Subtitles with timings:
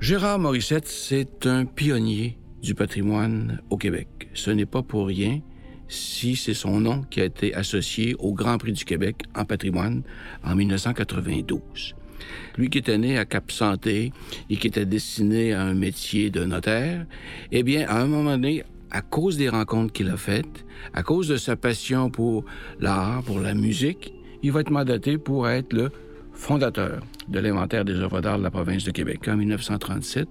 [0.00, 4.30] Gérard Morissette, c'est un pionnier du patrimoine au Québec.
[4.32, 5.42] Ce n'est pas pour rien
[5.88, 10.02] si c'est son nom qui a été associé au Grand Prix du Québec en patrimoine
[10.42, 11.94] en 1992.
[12.56, 14.14] Lui qui était né à Cap-Santé
[14.48, 17.04] et qui était destiné à un métier de notaire,
[17.52, 20.64] eh bien, à un moment donné, à cause des rencontres qu'il a faites,
[20.94, 22.46] à cause de sa passion pour
[22.80, 25.92] l'art, pour la musique, il va être mandaté pour être le
[26.40, 30.26] fondateur de l'inventaire des œuvres d'art de la province de Québec en 1937,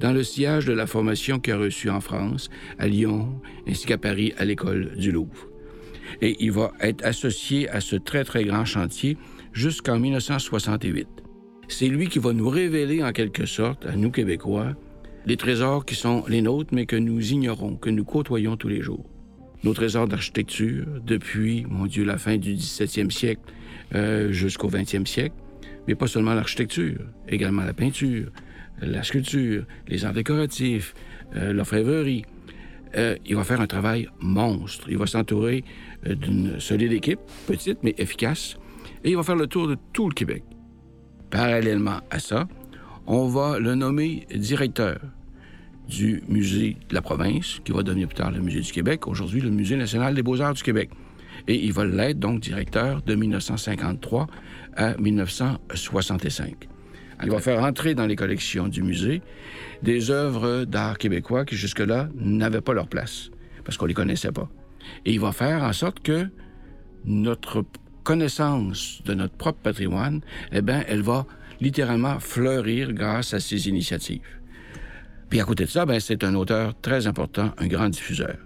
[0.00, 3.98] dans le sillage de la formation qu'il a reçue en France, à Lyon, ainsi qu'à
[3.98, 5.48] Paris, à l'école du Louvre.
[6.20, 9.16] Et il va être associé à ce très, très grand chantier
[9.52, 11.08] jusqu'en 1968.
[11.68, 14.74] C'est lui qui va nous révéler en quelque sorte, à nous Québécois,
[15.24, 18.82] les trésors qui sont les nôtres, mais que nous ignorons, que nous côtoyons tous les
[18.82, 19.06] jours.
[19.64, 23.40] Nos trésors d'architecture, depuis, mon Dieu, la fin du 17e siècle
[23.94, 25.34] euh, jusqu'au 20e siècle,
[25.86, 28.30] mais pas seulement l'architecture, également la peinture,
[28.80, 30.94] la sculpture, les arts décoratifs,
[31.34, 32.24] euh, l'orfèvrerie.
[32.96, 34.88] Euh, il va faire un travail monstre.
[34.88, 35.64] Il va s'entourer
[36.06, 38.56] euh, d'une solide équipe, petite mais efficace,
[39.04, 40.42] et il va faire le tour de tout le Québec.
[41.30, 42.48] Parallèlement à ça,
[43.06, 44.98] on va le nommer directeur
[45.88, 49.40] du musée de la province, qui va devenir plus tard le musée du Québec, aujourd'hui
[49.40, 50.90] le musée national des beaux-arts du Québec.
[51.48, 54.26] Et il va l'être donc directeur de 1953
[54.76, 56.68] à 1965.
[57.22, 59.22] Il va faire entrer dans les collections du musée
[59.82, 63.30] des œuvres d'art québécois qui jusque-là n'avaient pas leur place,
[63.64, 64.48] parce qu'on les connaissait pas.
[65.04, 66.28] Et il va faire en sorte que
[67.04, 67.64] notre
[68.04, 70.20] connaissance de notre propre patrimoine,
[70.52, 71.26] eh bien, elle va
[71.60, 74.20] littéralement fleurir grâce à ces initiatives.
[75.30, 78.36] Puis à côté de ça, ben, c'est un auteur très important, un grand diffuseur.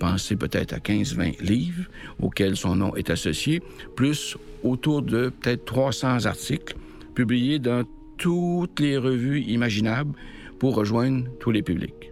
[0.00, 1.84] Pensez peut-être à 15-20 livres
[2.20, 3.62] auxquels son nom est associé,
[3.94, 6.74] plus autour de peut-être 300 articles
[7.14, 7.84] publiés dans
[8.16, 10.16] toutes les revues imaginables
[10.58, 12.10] pour rejoindre tous les publics.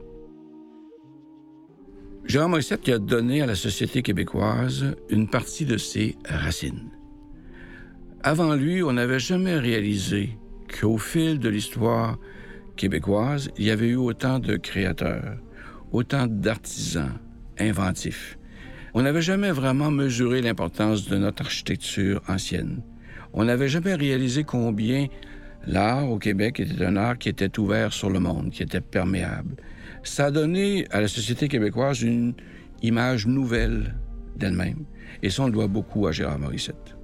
[2.25, 6.91] Jean Morissette qui a donné à la société québécoise une partie de ses racines.
[8.23, 10.37] Avant lui, on n'avait jamais réalisé
[10.79, 12.19] qu'au fil de l'histoire
[12.77, 15.39] québécoise, il y avait eu autant de créateurs,
[15.91, 17.19] autant d'artisans
[17.59, 18.39] inventifs.
[18.95, 22.83] On n'avait jamais vraiment mesuré l'importance de notre architecture ancienne.
[23.33, 25.07] On n'avait jamais réalisé combien
[25.67, 29.57] l'art au Québec était un art qui était ouvert sur le monde, qui était perméable.
[30.03, 32.35] Ça a donné à la société québécoise une
[32.83, 33.95] image nouvelle
[34.37, 34.85] d'elle-même.
[35.23, 36.98] Et ça, on le doit beaucoup à Gérard Morissette.